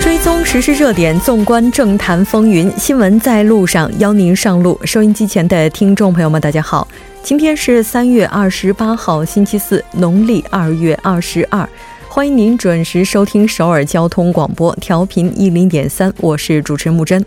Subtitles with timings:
[0.00, 4.78] 追踪时事热点，纵观政坛风云，新闻在路上，邀您上路。
[4.84, 6.86] 收音机前的听众朋友们，大家好，
[7.22, 11.66] 今天是三月二十八号，星期四，农历二月二十二。
[12.12, 17.24] 欢迎您准时收听首尔交通广播，调频一零点三，我是主持人木真。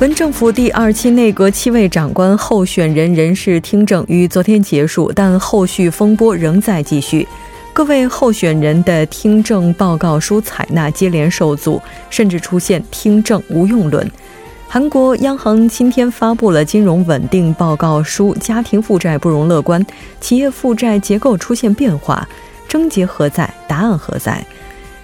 [0.00, 7.24] 文政府第二期内阁七位长官候选人人事听证于昨天结束，但后续风波仍在继续。
[7.72, 11.80] 各位候选人的听证报告书采纳接连受阻，
[12.10, 14.10] 甚至出现听证无用论。
[14.68, 19.84] 韩国央行今天发布了金融稳定报告书，家庭负债不容乐观，
[20.20, 22.28] 企业负债结构出现变化，
[22.68, 23.48] 症结何在？
[23.66, 24.44] 答案何在？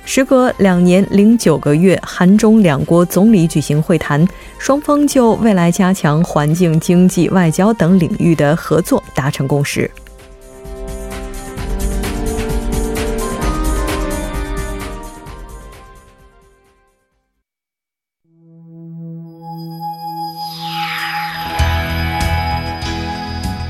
[0.04, 4.26] 时隔两年零九个月，韩中两国总理举行会谈，
[4.58, 9.88] 双方就未来加强环境、经济、外交等领域的合作达成共识。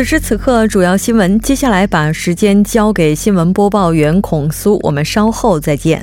[0.00, 1.38] 此时此刻，主要新闻。
[1.40, 6.02] 接下来把时间交给新闻播报员孔苏，我们稍后再见。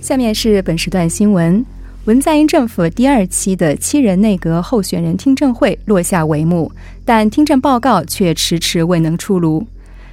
[0.00, 1.66] 下面是本时段新闻：
[2.04, 6.70] 文在寅政府第二期的七人内阁候选人听证会落下帷幕，
[7.04, 9.66] 但听证报告却迟迟未能出炉。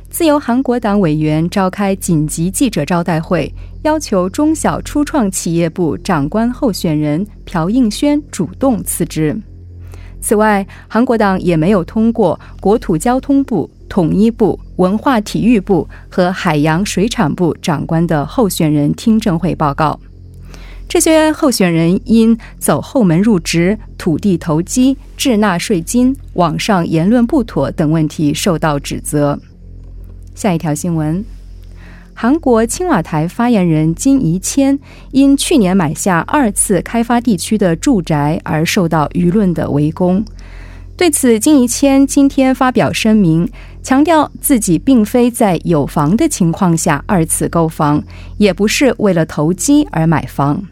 [0.09, 9.39] 自由韩国党委员召开紧急记者招待会，要求中小初创企业部长官候选人朴应轩主动辞职。
[10.25, 19.99] 此外，韩国党也没有通过国土交通部、统一部、文化体育部和海洋水产部长官的候选人听证会报告。
[20.89, 29.39] 这些候选人因走后门入职、土地投机、滞纳税金、网上言论不妥等问题受到指责。
[30.33, 31.23] 下一条新闻。
[32.17, 34.79] 韩国青瓦台发言人金怡谦
[35.11, 40.23] 因去年买下二次开发地区的住宅而受到舆论的围攻。
[40.95, 43.45] 对此，金怡谦今天发表声明，
[43.83, 48.01] 强调自己并非在有房的情况下二次购房，
[48.37, 50.63] 也不是为了投机而买房。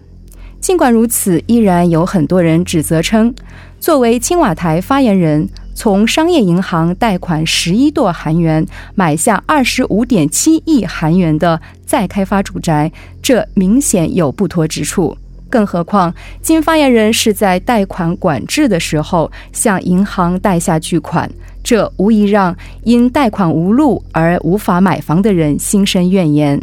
[0.62, 3.36] 尽管如此，依然有很多人指责称，
[3.82, 5.50] 作为青瓦台发言人。
[5.76, 12.92] 从商业银行贷款十一多韩元买下二十五点七亿韩元的再开发住宅，
[13.22, 15.18] 这明显有不妥之处。
[15.50, 21.30] 更何况，金发言人是在贷款管制的时候向银行贷下巨款，
[21.64, 26.60] 这无疑让因贷款无路而无法买房的人心生怨言。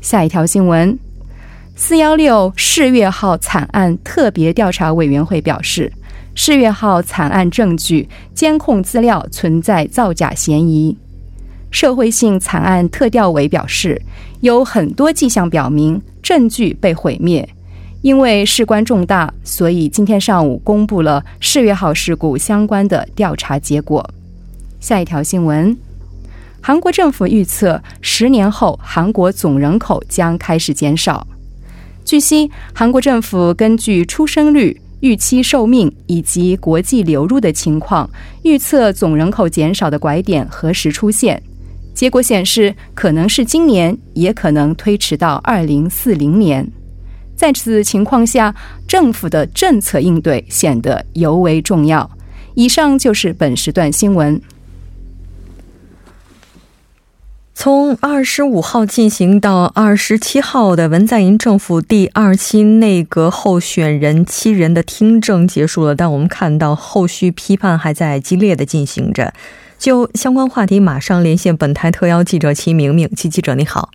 [0.00, 0.98] 下一条新闻：
[1.74, 5.92] 四幺六世越号惨案特别调查委员会表示。
[6.34, 10.96] 世越号惨案证据监控资料存在造假嫌疑。
[11.70, 14.00] 社会性惨案特调委表示，
[14.40, 17.48] 有很多迹象表明证据被毁灭。
[18.02, 24.04] 因为事关重大，所以今天上午公布了世越号事故相关的调查结果。
[24.80, 25.76] 下一条新闻：
[26.60, 31.26] 韩国政府预测，十年后韩国总人口将开始减少。
[32.04, 34.80] 据悉，韩国政府根据出生率。
[35.02, 38.08] 预期寿命以及国际流入的情况，
[38.44, 41.42] 预测总人口减少的拐点何时出现？
[41.92, 46.66] 结果显示，可能是今年，也可能推迟到二零四零年。
[47.34, 48.54] 在此情况下，
[48.86, 52.08] 政府的政策应对显得尤为重要。
[52.54, 54.40] 以上就是本时段新闻。
[57.54, 69.32] 从二十五号进行到二十七号的文在寅政府第二期内阁候选人七人的听证结束了，但我们看到后续批判还在激烈的进行着。
[69.78, 73.08] 就相关话题，马上连线本台特邀记者齐明明。
[73.14, 73.90] 齐记者你好，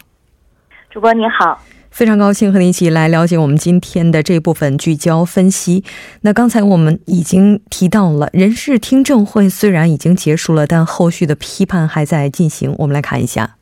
[0.90, 1.62] 主播你好。
[1.98, 5.84] 非常高兴和你一起来了解我们今天的这部分聚焦分析。
[6.22, 12.76] 那刚才我们已经提到了人事听证会虽然已经结束了，但后续的批判还在进行。
[12.78, 13.56] 我们来看一下。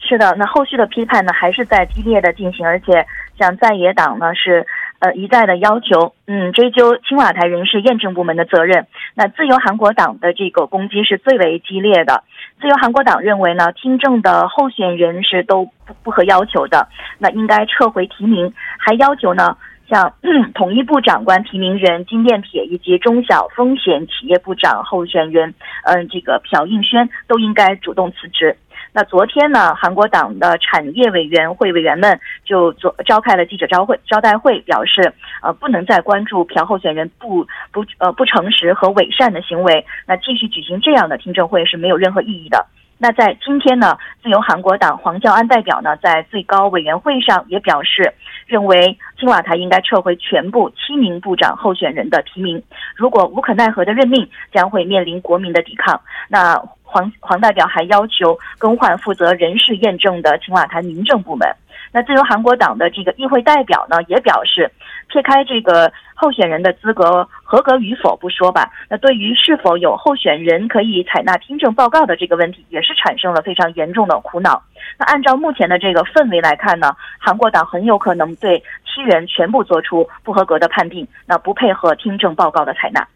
[0.00, 3.06] 是的，那后续的批判呢还是在激烈的进行，而且
[3.38, 4.66] 像在野党呢是。
[5.00, 8.86] 呃，一再的要求，嗯，追究青瓦台人事验证部门的责任。
[9.14, 12.24] 那自由韩国党的这个攻击是最为激烈的。
[12.60, 19.56] 自由韩国党认为呢，听证的候选人是都不不合要求的，那应该撤回提名，还要求呢，
[19.88, 20.12] 像
[20.54, 25.54] 统一部长官提名人金电铁以及中小风险企业部长候选人，
[25.84, 28.56] 嗯，这个朴应轩都应该主动辞职。
[28.92, 35.12] 那昨天呢，韩国党的产业委员会委员们就做召开了记者招会招待会，表示
[35.42, 42.66] 呃不能再关注朴候选人不不呃不诚实和伪善的行为，那继续举行这样的听证会是没有任何意义的。
[43.00, 48.12] 那在今天呢，自由韩国党黄教安代表呢在最高委员会上也表示，
[48.46, 52.60] 认为青瓦台应该撤回全部七名部长候选人的提名，
[52.96, 56.00] 如果无可奈何的任命，将会面临国民的抵抗。
[56.28, 56.60] 那。
[56.90, 61.46] 黄黄代表还要求更换负责人事验证的青瓦台民政部门。
[61.92, 64.70] 那自由韩国党的这个议会代表呢，也表示，
[65.08, 74.62] 撇开这个候选人的资格合格与否不说吧，那对于是否有候选人可以采纳听证报告的这个问题，也是产生了非常严重的苦恼。
[74.98, 83.06] 那按照目前的这个氛围来看呢，韩国党很有可能对七人全部做出不合格的判定，那不配合听证报告的采纳。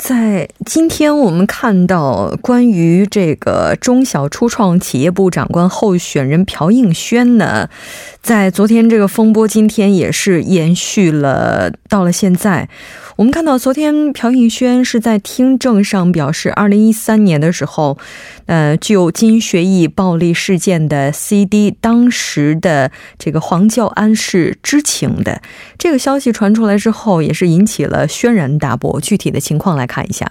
[0.00, 7.68] 在今天，我们看到关于这个中小初创企业部长官候选人朴应轩呢，
[8.22, 12.70] 在昨天这个风波，今天也是延续了到了现在。
[13.16, 17.98] 我们看到，昨天朴应轩是在听证上表示，二零一三年的时候，
[18.46, 25.42] 呃，就金学义暴力事件的 CD，当时的这个黄教安是知情的。
[25.76, 28.98] 这个消息传出来之后，也是引起了轩然大波。
[29.02, 30.24] 具体的情况来看一下。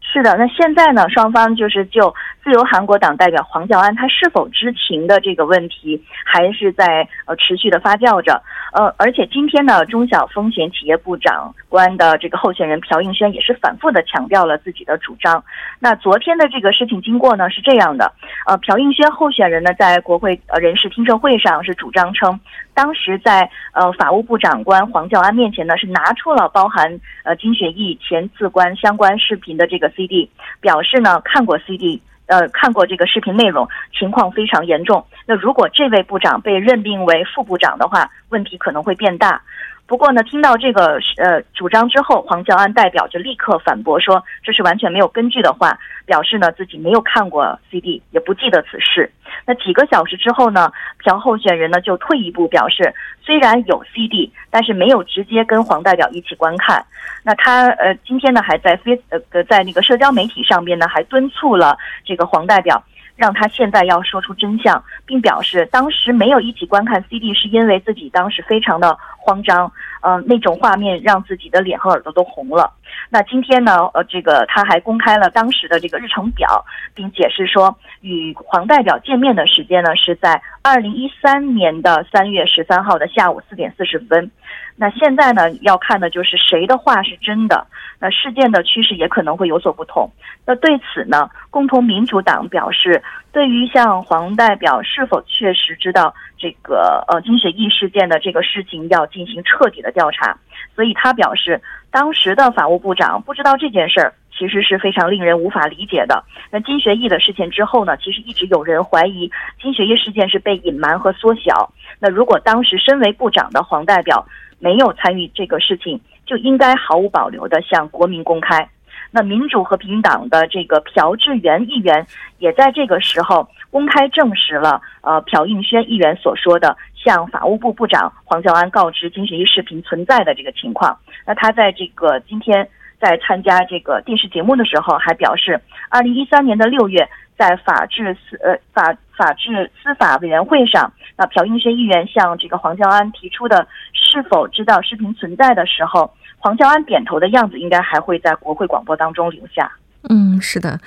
[0.00, 8.42] 是的，那现在呢，双方就是就自由韩国党代表黄教安他是否知情的这个问题，还是在呃持续的发酵着。
[8.72, 15.42] 呃，而且今天呢，中小风险企业部长官的这个候选人朴应轩也是反复的强调了自己的主张。
[15.78, 18.12] 那昨天的这个事情经过呢是这样的，
[18.46, 22.38] 呃，朴应轩候选人呢在国会呃人事听证会上是主张称，
[22.74, 30.30] 当时在呃法务部长官黄教安面前呢是拿出了包含呃金雪义前次官相关视频的这个 CD，
[30.60, 32.02] 表示呢看过 CD。
[32.28, 35.04] 呃，看过这个视频内容，情况非常严重。
[35.26, 39.42] 那如果这位部长被任命为副部长的话，问题可能会变大。
[39.88, 49.10] 不过呢，听到这个呃主张之后，黄教安代表就立刻反驳说这是完全没有根据的话，表示呢自己没有看过 CD，也不记得此事。
[49.46, 52.92] 那几个小时之后呢，朴候选人呢就退一步表示，
[53.22, 56.84] 虽然有 CD，但是没有直接跟黄代表一起观看。
[57.24, 62.84] 那他呃今天呢还在非呃在那个社交媒体上边呢还敦促了这个黄代表。
[63.18, 69.70] 让他现在要说出真相，并表示当时没有一起观看 CD，是因为自己当时非常的慌张，
[70.02, 72.72] 呃，那种画面让自己的脸和耳朵都红了。
[73.10, 84.30] 那今天呢，呃，这个他还公开了当时的这个日程表，并解释说，与黄代表见面的时间呢是在二零一三年的三月十三号的下午四点四十分。
[84.80, 87.66] 那现在呢，要看的就是谁的话是真的。
[88.00, 90.08] 那事件的趋势也可能会有所不同。
[90.46, 100.38] 那对此呢，共同民主党表示，对于像黄代表是否确实知道这个呃金雪义事件的这个事情，要进行彻底的调查。
[100.76, 101.60] 所以他表示，
[101.90, 106.22] 当时的法务部长不知道这件事儿，其实是非常令人无法理解的。
[106.52, 109.28] 那金学义的事件之后呢，其实一直有人怀疑
[109.60, 111.72] 金学义事件是被隐瞒和缩小。
[111.98, 114.24] 那如果当时身为部长的黄代表，
[114.58, 118.68] 没有参与这个事情，就应该毫无保留地向国民公开。
[119.10, 122.06] 那民主和平党的这个朴智元议员
[122.38, 130.98] 也在这个时候公开证实了，呃，朴应轩议员所说的向法务部部长黄教安告知金学义视频存在的这个情况。
[131.24, 132.68] 那他在这个今天
[133.00, 140.90] 在参加这个电视节目的时候，还表示，二零一三年的六月，在法治司呃法法治司法委员会上。
[141.16, 149.70] 那朴应轩议员向这个黄教安提出的是否知道视频存在的时候，黄教安点头的样子，应该还会在国会广播当中留下。
[150.08, 150.78] 嗯，是的。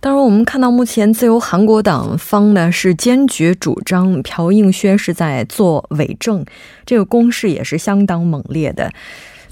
[0.00, 6.44] 当然，我们看到目前自由韩国党方呢是坚决主张朴应轩是在做伪证，
[6.84, 8.92] 这个攻势也是相当猛烈的。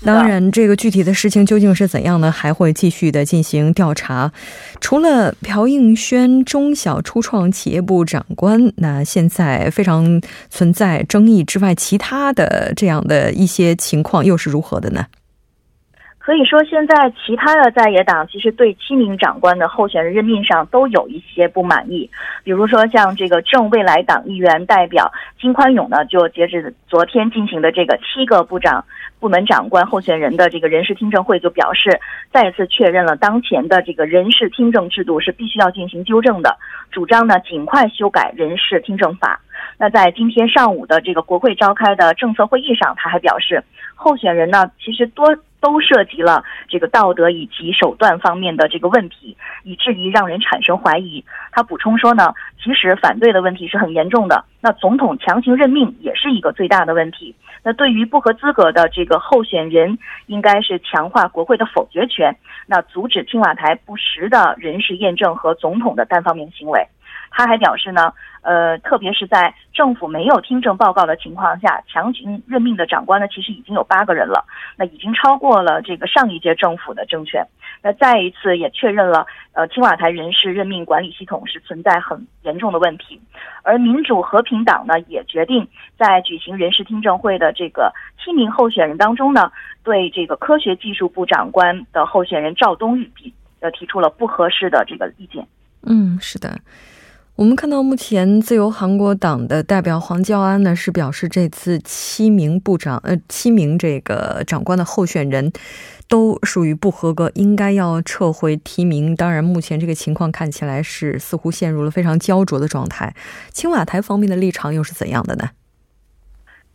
[0.06, 2.30] 当然，这个具体的事情究竟是怎样呢？
[2.30, 4.32] 还会继续的进行调查。
[4.80, 15.04] 除了朴应轩中小初创企业部长官，那现在非常存在争议之外，其他的这样的一些情况又是如何的呢？
[16.26, 22.10] 可以说，现在其他的在野党其实对七名长官的候选人任命上都有一些不满意。
[22.42, 28.84] 比如说，像这个正未来党议员代表金宽永呢，就截止昨天进行的这个七个部长
[29.20, 32.00] 部门长官候选人的这个人事听证会，就表示
[32.32, 36.56] 再次确认了当前的这个人事听证制度是必须要进行纠正的，
[36.90, 39.40] 主张呢尽快修改人事听证法。
[39.78, 43.62] 那在今天上午的这个国会召开的政策会议上，他还表示，
[43.94, 45.32] 候选人呢其实多。
[45.66, 51.24] 都涉及了这个道德以及手段方面的这个问题，以至于让人产生怀疑。
[51.50, 52.32] 他补充说呢，
[52.62, 54.44] 其实反对的问题是很严重的。
[54.60, 57.34] 那总统强行任命也是一个最大的问题。
[57.64, 62.36] 那对于不合资格的这个候选人，应该是强化国会的否决权，
[62.68, 66.86] 那阻止青瓦台不实的人事验证和总统的单方面行为。
[67.36, 74.42] 他还表示呢，呃，特别是在政府没有听证报告的情况下，强行任命的长官呢，其实已经有八个人了，
[74.78, 77.46] 那已经超过了这个上一届政府的政权。
[77.82, 83.20] 那再一次也确认了，呃，青瓦台人事任命管理系统是存在很严重的问题。
[83.62, 87.92] 而民主和平党呢，也决定在举行人事听证会的这个
[88.24, 89.52] 七名候选人当中呢，
[89.84, 95.46] 对这个科学技术部长官的候选人赵东玉提呃提出了不合适的这个意见。
[95.82, 96.58] 嗯，是的。
[97.36, 105.52] 我们看到，目前自由韩国党的代表黄教安呢是表示，这次七名部长呃七名这个长官的候选人
[106.08, 109.14] 都属于不合格，应该要撤回提名。
[109.14, 113.14] 当然，目前这个情况看起来是似乎陷入了非常焦灼的状态。
[113.50, 115.50] 青瓦台方面的立场又是怎样的呢？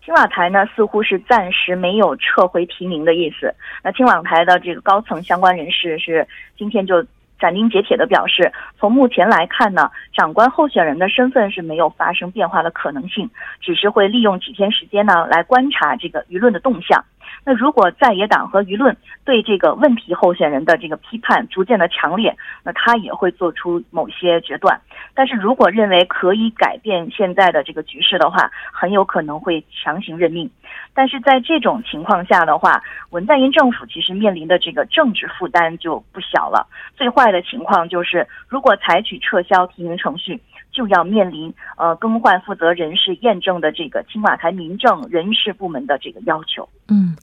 [0.05, 3.51] 青瓦台呢似乎是暂时没有撤回提名的意思。
[3.83, 7.03] 那青瓦台的这个高层相关人士是今天就。
[7.41, 13.27] 斩钉截铁地表示，从目前来看呢，长官候选人的身份是没有发生变化的可能性，
[13.59, 17.03] 只是会利用几天时间呢来观察这个舆论的动向。
[17.43, 18.95] 那如果在野党和舆论
[19.25, 24.79] 对这个问题候选人的这个批判逐渐的强烈，那他也会做出某些决断。
[25.15, 30.49] 但是如果认为可以改变现在的这个局势的话，很有可能会强行任命。
[30.93, 36.67] 但是在这种情况下的话，文在寅政府其实面临的这个政治负担就不小了。
[36.95, 40.39] 最坏的情况就是，如果采取撤销提名程序。
[40.71, 46.67] 就要面临呃更换负责人事验证的这个青瓦台民政人事部门的这个要求。
[46.87, 47.15] 嗯，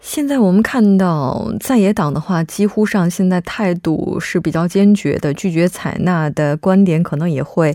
[0.00, 7.74] 现在我们看到在野党的话，几乎上现在态度是比较坚决的，拒绝采纳的观点可能也会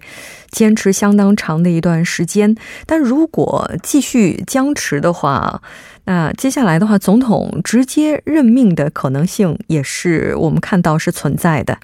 [0.50, 2.56] 坚持相当长的一段时间。
[2.86, 5.62] 但如果继续僵持的话，
[6.06, 11.78] 那接下来的话，总统直接任命的可能性也是我们看到是存在的。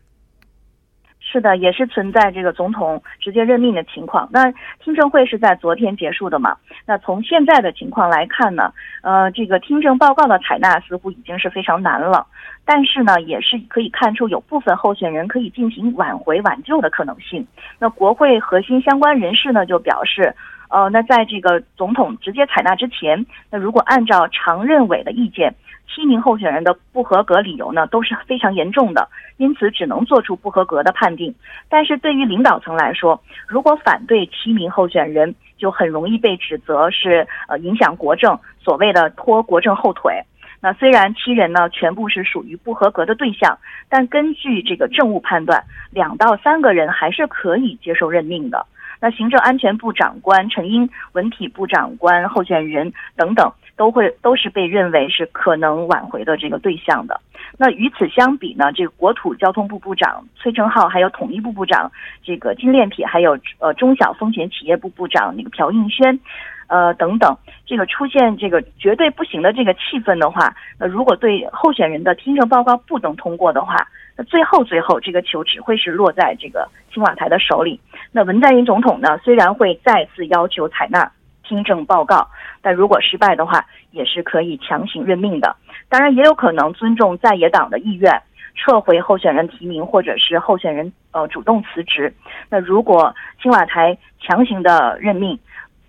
[1.35, 4.29] 是的，也是存在这个总统直接任命的情况。
[4.31, 4.49] 那
[4.81, 6.55] 听证会是在昨天结束的嘛？
[6.85, 12.25] 那从现在的情况来看呢，呃，这个听证报告的采纳似乎已经是非常难了。
[12.63, 17.45] 但是呢，也是可以看出有部分候选人可以进行挽回挽救的可能性。
[17.79, 20.33] 那国会核心相关人士呢就表示，
[20.69, 25.55] 呃，那在这个总统直接采纳之前，那如果按照常任委的意见。
[25.87, 29.07] 七名候选人的不合格理由呢都是非常严重的，
[29.37, 31.33] 因此只能做出不合格的判定。
[31.69, 40.21] 但是对于领导层来说，如果反对七名候选人，就很容易被指责是呃影响国政，所谓的拖国政后腿。
[40.59, 43.57] 那虽然七人呢全部是属于不合格的对象，
[43.87, 48.65] 但根据这个政务判断，两到三个人还是可以接受任命的。
[48.99, 53.51] 那行政安全部长官陈英、文体部长官候选人等等。
[53.77, 57.19] 都会都是被认为是可能挽回的这个对象的。
[57.57, 61.91] 那与此相比呢，这个国土交通部部长崔成浩，还有统一部部长
[62.23, 66.17] 这个金炼铁，还有呃中小风险企业部部长那个朴应轩，
[66.67, 77.79] 呃等等，这个出现这个绝对不行的这个气氛的话，那如果对候选人的听证报告不能通过的话，那最后最后这个球只会是落在这个青瓦台的手里。
[78.11, 81.11] 那文在寅总统呢，虽然会再次要求采纳。
[81.47, 82.27] 听证报告，
[82.59, 85.55] 但如果失败的话，也是可以强行任命的。
[85.89, 88.19] 当然，也有可能尊重在野党的意愿，
[88.55, 92.11] 撤回候选人提名，或者是候选人呃主动辞职。
[92.49, 95.37] 那如果青瓦台强行的任命，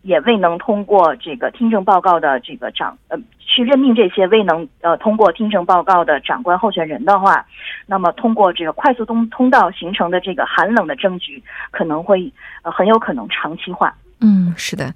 [0.07, 7.45] 也未能通过这个听证报告的这个长呃去任命这些未能呃通过听证报告的长官候选人的话，
[7.87, 12.33] 那么通过这个快速通通道形成的这个寒冷的政局，可能会
[12.63, 13.93] 呃很有可能长期化。
[14.21, 14.95] 嗯，是的。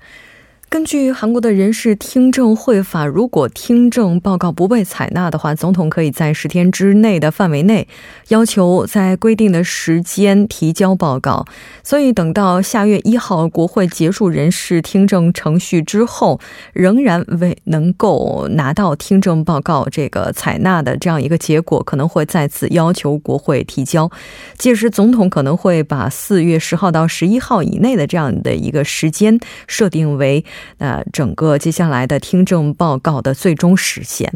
[0.70, 7.88] 根据韩国的人事听证会法，如果听证报告不被采纳的话，总统可以在十天之内的范围内
[8.28, 11.44] 要求在规定的时间提交报告。
[11.82, 16.38] 所以，等到下月一号国会结束人事听证程序之后，
[16.72, 24.08] 仍然未能够拿到听证报告这个采纳的这样一个结果，可能会再次要求国会提交。
[24.56, 29.36] 届时，总统可能会把四月十号到十一号以内的这样的一个时间
[29.66, 30.44] 设定为。
[30.78, 34.32] 那整个接下来的听证报告的最终实现，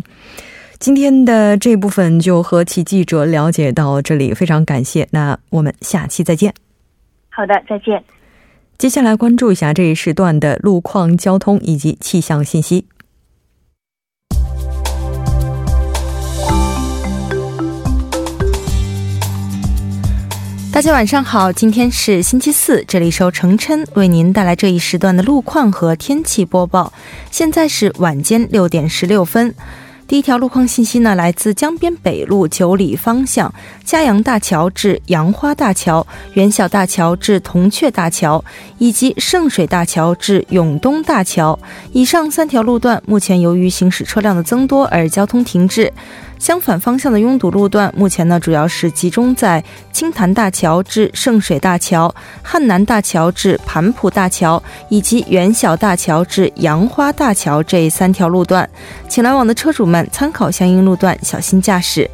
[0.78, 5.09] 今天的这部分就和其记者了解到这里，非常感谢。
[5.12, 6.54] 那我们下期再见。
[7.31, 8.02] 好的，再见。
[8.76, 12.87] 接下来关注一下这一时段的路况、交通以及气象信息。
[20.75, 26.93] 大家晚上好，今天是星期四，这里是程琛为您带来这一时段的路况和天气播报。
[27.31, 29.54] 现在是晚间六点十六分。
[30.09, 33.54] 第一条路况信息呢，来自江边北路九里方向
[33.85, 38.45] 嘉阳大桥至杨花大桥、元小大桥至铜雀大桥，
[38.78, 41.57] 以及圣水大桥至永东大桥。
[41.93, 45.93] 以上三条路段目前由于行驶车辆的增多而交通停滞。
[46.44, 58.68] 相反方向的拥堵路段，目前呢主要是集中在青潭大桥至圣水大桥、汉南大桥至盘浦大桥以及元小大桥至杨花大桥这三条路段，
[59.08, 62.10] 请来往的车主们参考相应路段，小心驾驶。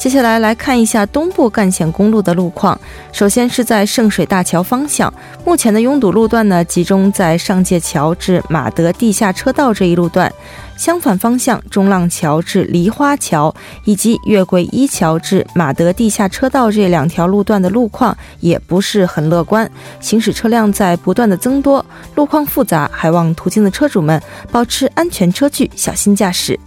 [0.00, 2.80] 接下来来看一下东部干线公路的路况。
[3.12, 5.12] 首先是在圣水大桥方向，
[5.44, 10.32] 目前的拥堵路段呢，集中在上界桥至马德地下车道这一路段。
[10.74, 13.54] 相反方向，中浪桥至梨花桥
[13.84, 24.18] 以及月桂一桥至马德地下车道这两条路段的路况也不是很乐观，行驶车辆在不断的增多，路况复杂，还望途经的车主们
[24.50, 26.58] 保持安全车距，小心驾驶。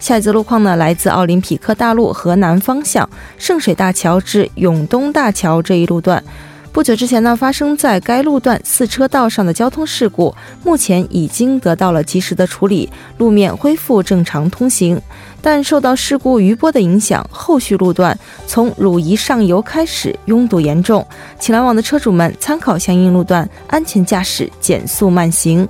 [0.00, 6.24] 下一则路况呢，来自奥林匹克大路河南方向圣水大桥至永东大桥这一路段。
[6.72, 12.88] 不久之前呢，发生在该路段四车道上的交通事故，目前已经得到了及时的处理，
[13.18, 15.00] 路面恢复正常通行。
[15.42, 21.06] 但受到事故余波的影响，后续路段从汝仪上游开始拥堵严重，
[21.38, 25.68] 请来往的车主们参考相应路段，安全驾驶，减速慢行。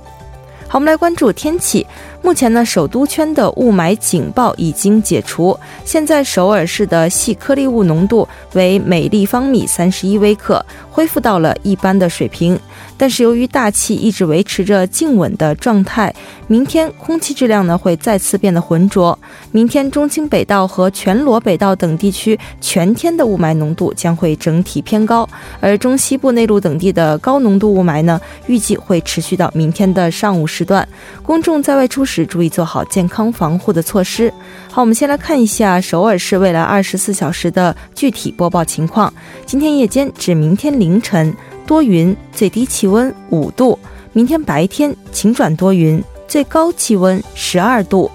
[0.67, 1.85] 好，我们来关注天气。
[2.23, 5.57] 目前呢，首都圈的雾霾警报已经解除。
[5.83, 12.57] 现在首尔市的细颗粒物浓度为每立方米三十一微克，恢复到了一般的水平。
[12.95, 16.13] 但是由于大气一直维持着静稳的状态，
[16.45, 19.17] 明天空气质量呢会再次变得浑浊。
[19.51, 25.27] 明天中清北道和全罗北道等地区全天的雾霾浓度将会整体偏高，
[25.59, 30.87] 而中西部内陆等地的高浓度雾霾呢，预计会持续到明天的上午时段。
[31.23, 34.33] 公众在外出时注意做好健康防护的措施。
[34.69, 39.13] 好，我们先来看一下首尔市未来二十四小时的具体播报情况。
[39.45, 41.33] 今天夜间至明天凌晨。
[41.65, 43.79] 多云，最低气温五度。
[44.11, 48.11] 明天白天晴转多云，最高气温十二度。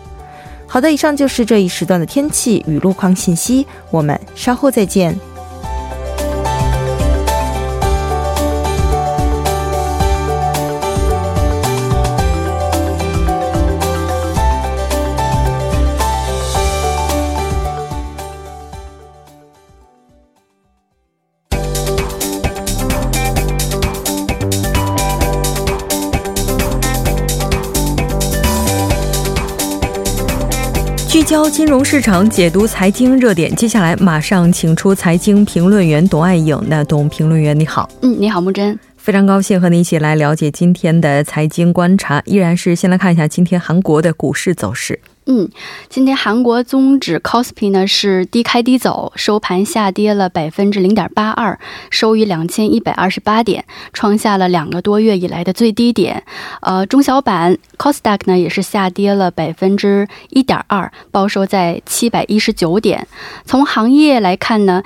[0.66, 3.66] 好的，以上就是这一时段的天气与路况信息。
[3.90, 5.18] 我们稍后再见。
[31.08, 33.54] 聚焦金融市场，解读财经热点。
[33.54, 36.60] 接下来马上请出财经评论员董爱颖。
[36.66, 42.20] 那董评论员你好，嗯，你好木真，非常高兴和你一起来了解今天的财经观察。
[42.26, 44.98] 依然是先来看一下今天韩国的股市走势。
[45.28, 45.50] 嗯，
[45.88, 51.58] 今天韩国综指 Kospi 呢是低开低走，收盘下跌了百分之零点八二，
[51.90, 56.22] 收于两千一百二十八点，创下了两个多月以来的最低点。
[56.60, 63.08] 呃，中小板 Kosdaq 呢也是下跌了百分之一点二，报收在七百一十九点。
[63.44, 64.84] 从行业来看呢。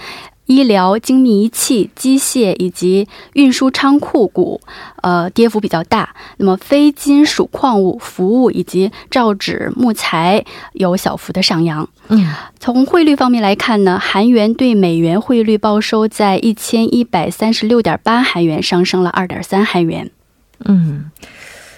[0.51, 4.61] 医疗、精密仪器、机械以及运输仓库股，
[5.01, 6.13] 呃，跌幅比较大。
[6.39, 11.89] 那么，非金属矿物、服务以及造纸、木材有小幅的上扬。
[12.09, 20.11] 嗯，从汇率方面来看呢，韩元对美元汇率报收在一千一百三十六点八韩元，上升了二点三韩元。
[20.65, 21.13] 嗯。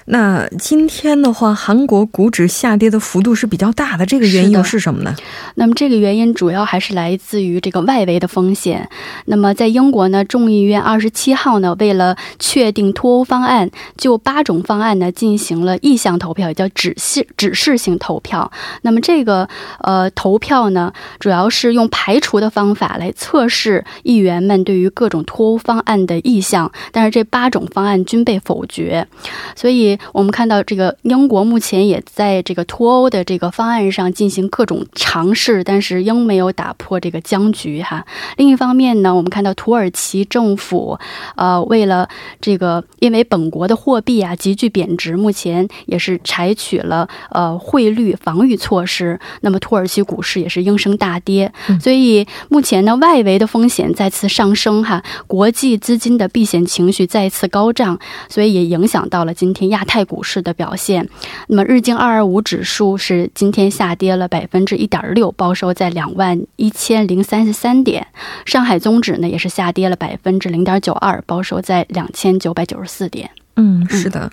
[0.06, 5.14] 那今天的话，韩国股指下跌的幅度是比较大的，这个原因又是什么呢？
[5.54, 8.88] 那么这个原因主要还是来自于这个外围的风险。
[9.26, 18.50] 那么在英国呢，众议院二十七号呢，为了确定脱欧方案，就八种方案呢进行了意向投票，也叫指示指示性投票。
[18.82, 19.48] 那么这个
[19.80, 29.06] 呃投票呢，主要是用排除的方法来测试议员们对于各种脱欧方案的意向，但是这八种方案均被否决，
[29.54, 29.91] 所以。
[30.12, 38.04] 我们看到，这个英国目前也在这个脱欧的这个方案上进行各种尝试，但是仍没有打破这个僵局哈。
[38.38, 40.98] 另一方面呢，我们看到土耳其政府，
[41.36, 42.08] 呃，为了
[42.40, 49.20] 这个，因为本国的货币啊急剧贬值，目前也是采取了呃汇率防御措施。
[49.42, 57.98] 那么土耳其股市也是应声大跌，所以目前呢，外围的风险再次上升哈，国际资金的避险情绪再次高涨，
[58.30, 59.81] 所以也影响到了今天亚。
[59.84, 61.08] 泰股市的表现，
[61.48, 68.06] 那么日经二二五指数是今天下跌了百分之一点六，报收在两万一千零三十三点。
[68.44, 73.30] 上海综指呢也是下跌了百分之零点九二，报收在两千九百九十四点。
[73.56, 74.30] 嗯，是的。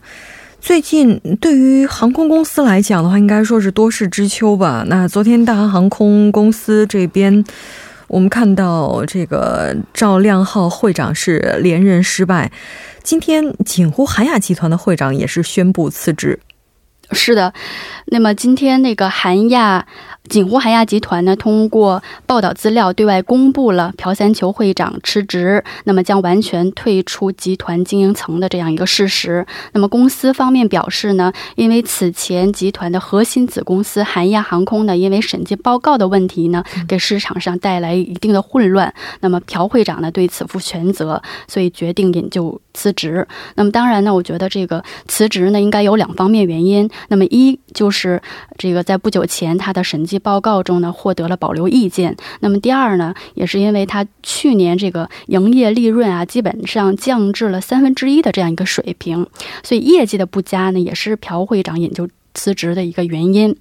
[0.61, 4.83] 最近对于航空公司来讲的话，应该说是多事之秋吧。
[4.87, 7.43] 那昨天大韩航空公司这边，
[8.07, 12.51] 我们看到这个赵亮浩会长是连任失败。
[13.09, 16.39] 今天，锦湖韩亚集团的会长也是宣布辞职。
[17.11, 17.51] 是的，
[18.05, 19.87] 那么今天那个韩亚。
[20.29, 29.43] 锦湖韩亚集团呢，通过报道资料对外公布了朴三球会长辞职，那么将完全退出集团经营层的这样一个事实。
[29.71, 38.93] 那么公司方面表示呢，因为此前集团的核心子公司韩亚航空呢，因为审计报告的问题呢，给市场上带来一定的混乱。
[39.21, 43.27] 那么朴会长呢，对此负全责，所以决定引咎辞职。
[43.55, 46.89] 那么当然呢，我觉得这个辞职呢，应该有两方面原因。
[47.09, 48.21] 那么一就是
[48.57, 50.17] 这个在不久前他的审计。
[50.21, 52.15] 报告中呢获得了保留意见。
[52.41, 59.25] 那么第二呢，也是因为他去年这个营业利润啊，基本上降至了三分之一的这样一个水平，
[59.63, 63.55] 所以业绩的不佳呢，也是朴会长引就辞职的一个原因。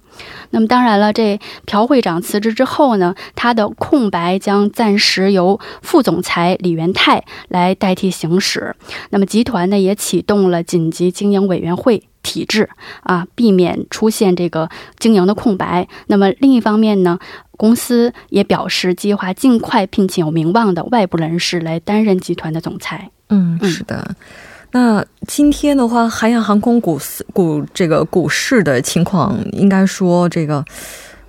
[0.51, 8.75] 那么当然了，这朴会长辞职之后呢，他的空白将暂时由副总裁李元泰来代替行使。
[9.09, 12.03] 那么集团呢也启动了紧急经营委员会。
[12.21, 12.69] 体制
[13.01, 15.87] 啊，避免出现这个经营的空白。
[16.07, 17.17] 那么另一方面呢，
[17.51, 23.09] 公司也表示计划尽快聘请有名望的外部人士来担任集团的总裁。
[23.29, 24.15] 嗯，是的。
[24.71, 26.99] 那今天的话，海洋航空股
[27.33, 30.63] 股这个股市的情况，应该说这个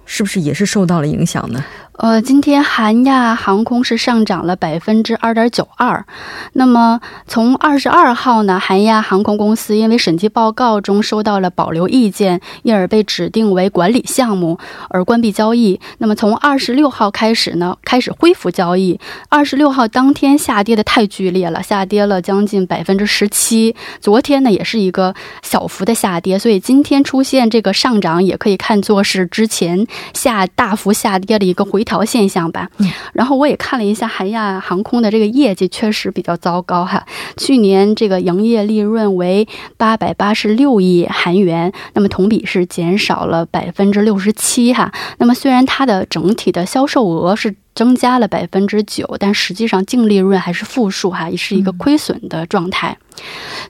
[0.04, 1.64] 是不是也是受到了影响呢？
[2.00, 6.06] 呃，今天韩亚航空是上涨了百分之二点九二。
[6.54, 14.58] 那么从二十二号呢，韩亚航空公司因为审计报告中收到了保留意见，因而被指定为管理项目
[14.88, 15.78] 而关闭交易。
[15.98, 18.98] 那么从二十六号开始呢，开始恢复交易。
[19.28, 23.76] 二十六号当天下跌的太剧烈了，下跌了将近百分之十七。
[24.00, 31.84] 昨天呢，也是一个小幅的下跌，所以今天出现这个上涨，也可以看作是之前下大幅下跌的一个回。
[31.90, 32.68] 调现象吧，
[33.12, 37.04] 然后我也看了一下韩亚航空的这个业绩，确实比较糟糕哈。
[37.36, 44.92] 去年这个营业利润为八百八十六亿韩元，那么同比是减少了百分之六十七哈。
[45.18, 47.56] 那么虽然它的整体的销售额是。
[47.80, 52.94] 增加了百分之九，但实际上净利润还是负数哈，也是一个亏损的状态。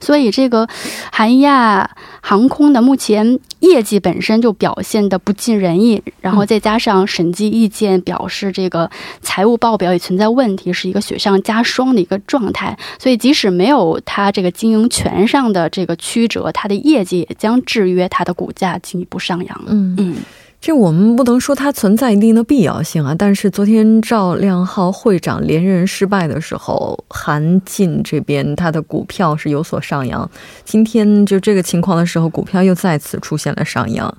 [0.01, 0.67] 所以这个
[1.13, 1.89] 韩亚
[2.21, 12.77] 航空的目前业绩本身就表现的不尽人意，然后再加上审计意见表示这个财务报表也存在问题，是一个雪上加霜的一个状态。
[12.99, 19.61] 所以即使没有它这个经营权上的这个曲折，它的业绩也将制约它的股价进一步上扬。
[19.67, 20.15] 嗯嗯。
[20.61, 30.29] 这我们不能说它存在一定的必要性啊，但是昨天赵亮浩会长连任失败的时候，韩进这边他的股票是有所上扬，
[30.63, 34.15] 今天就这个情况的时候，股票又再次出现了上扬。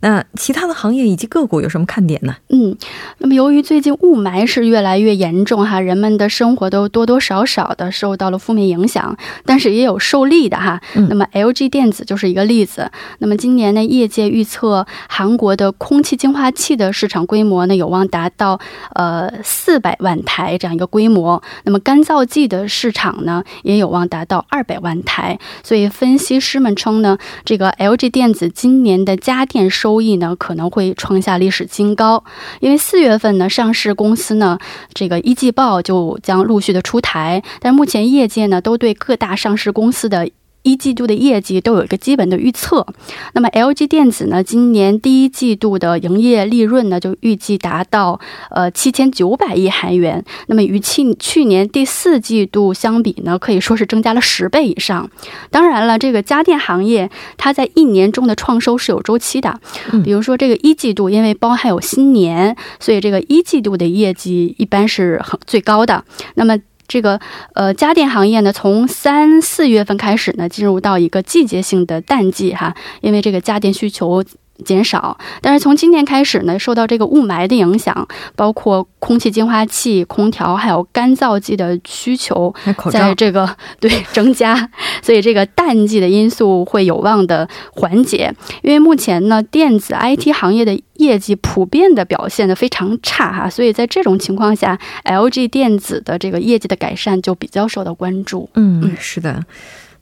[0.00, 2.34] 那其他的行业以及个股有什么看点呢？
[2.48, 2.76] 嗯，
[3.18, 10.80] 那么由于最近雾霾是越来越严重哈，人们的生活都多多少少的受到了负面影响，但是也有受利的哈。
[10.94, 12.90] 那么 LG 电子就是一个例子。
[13.18, 18.58] 那么今年呢，业界预测韩国的空气净化器的市场规模呢有望达到
[18.94, 21.42] 呃四百万台这样一个规模。
[21.64, 25.38] 那么干燥剂的市场呢也有望达到二百万台。
[25.62, 32.22] 所以分析师们称呢，这个 LG 电子今年的家电收收益呢可能会创下历史新高，
[32.60, 34.56] 因为四月份呢上市公司呢
[34.94, 40.30] 这个一季报就将陆续的出台，但目前业界呢都对各大上市公司的
[40.62, 42.86] 一季度的业绩都有一个基本的预测。
[43.34, 48.20] 那么 LG 电子呢，今年第一季度的营业利润呢，就预计达到
[48.50, 50.24] 呃七千九百亿韩元。
[50.46, 55.10] 那么与去去年第四季度相比呢，可以说是增加了十倍以上。
[55.50, 59.60] 当然了，这个家电行业它在一年中的创收是有周期的。
[60.04, 66.04] 比如说这个一季度，因为包含有新年，所以这个一季度的业绩一般是很最高的。
[66.34, 66.58] 那么
[66.90, 67.20] 这个
[67.54, 74.24] 呃家电行业呢，从三四月份开始呢，进入到一个季节性的淡季哈，因为这个家电需求。
[74.60, 82.54] 减少，但是从今年开始呢，受到这个雾霾的影响，包括空气净化器、空调还有干燥剂的需求，
[82.90, 84.70] 在这个对增加，
[85.02, 88.32] 所以这个淡季的因素会有望的缓解。
[88.62, 98.48] 因为目前呢，电子 IT 行业的业绩普遍的表现的非常差哈，所以在这种情况下，LG 电子的这个业绩的改善就比较受到关注。
[98.54, 99.42] 嗯，是的。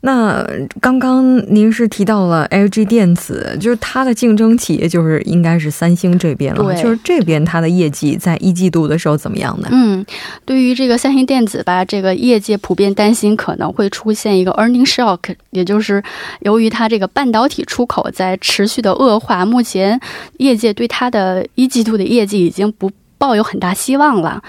[0.00, 0.46] 那
[0.80, 6.74] 刚刚您是提到了 LG 电子，就是它的竞争企业就是应该是三星这边了。
[6.80, 9.68] 就是这边它的业绩在一季度的时候怎么样呢？
[9.72, 10.06] 嗯，
[10.44, 16.02] 对于这个三星电子吧，这个业界普遍担心可能会出现一个 earning shock，也就是
[16.40, 20.00] 由于它这个半导体出口在持续的恶化，目前
[20.36, 22.90] 业界对它的一季度的业绩已经不。
[23.18, 24.40] 抱有很大希望了，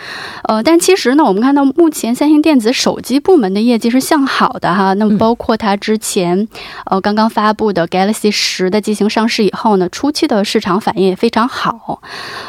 [0.43, 4.93] 呃，但其实呢，我们看到目前三星电子手机部门的业绩是向好的哈。
[4.93, 6.47] 那么包括它之前
[6.85, 12.01] 呃刚刚发布的 Galaxy 十的机型上市以后呢，初期的市场反应也非常好。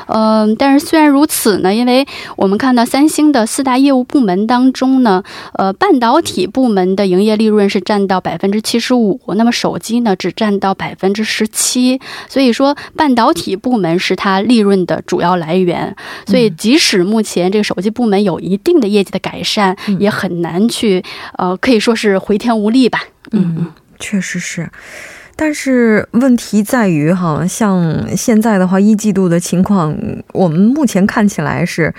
[0.08, 2.06] 嗯，但是虽然如此呢，因为
[2.36, 5.22] 我们看到三星的四大业务部门当中呢，
[5.54, 15.96] 呃，半导体部门的营业利润是占到百分之七十五，那么手机呢只占到百分之十七，所以说半导体部门是它利润的主要来源。
[16.26, 21.02] 所以，即使目前这个手机部门有一定的业绩的改善，也很难去，
[21.38, 23.02] 呃，可以说是回天无力吧。
[23.32, 23.66] 嗯，
[23.98, 24.70] 确实是。
[25.36, 29.96] 但是问题在于，哈，像现在的话，一季度的情况，
[30.32, 31.94] 我们目前看起来是。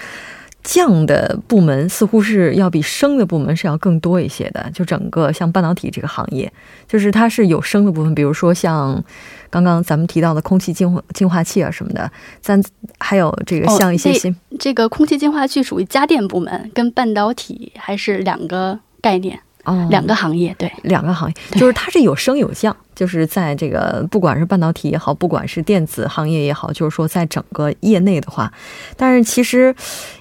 [0.64, 6.54] 降的部门似乎是要比升的部门是要更多一些的，就整个像半导体这个行业，
[6.88, 9.04] 就是它是有升的部分，比如说像
[9.52, 12.10] 刚刚咱们提到的空气净化净化器啊什么的，
[12.42, 12.60] 咱
[12.98, 22.76] 还有这个像一些新这个空气净化器属于家电部门，跟半导体还是两个概念哦，两个行业对，两个行业就是它是有升有降。
[23.02, 28.54] 就是在这个不管是半导体也好，不管是电子行业也好，就是说在整个业内的话，
[28.96, 29.74] 但是其实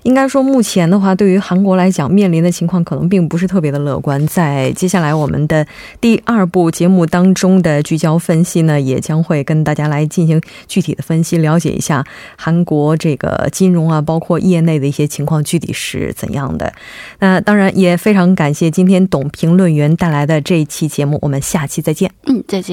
[0.04, 4.26] 应该说目前的话，对于韩国来讲面临的情况可能并不是特别的乐观。
[4.26, 5.66] 在接下来我们的
[6.00, 12.02] 第二部节目当中的聚焦分析呢，也将会跟大家来进行具体的分析，了解一下
[12.36, 16.72] 韩国这个金融啊，包括业内的一些情况具体是怎样的。
[17.18, 22.10] 那当然也非常感谢今天董评论员带来的这一期节目，我们下期再见。
[22.24, 22.69] 嗯，再见。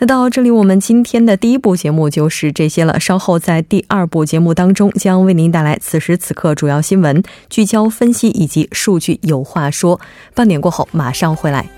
[0.00, 3.00] 那到这里，我们今天的第一部节目就是这些了。
[3.00, 10.00] 稍后在第二部节目当中，将为您带来此时此刻主要新闻聚焦分析以及数据有话说。
[10.34, 11.68] 半点过后马上回来。